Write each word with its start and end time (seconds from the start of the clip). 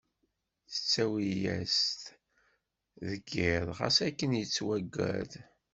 Tettawi-yas-t 0.71 2.01
deg 3.09 3.25
iḍ, 3.53 3.67
ɣas 3.79 3.97
akken 4.07 4.31
yettwaggad. 4.39 5.31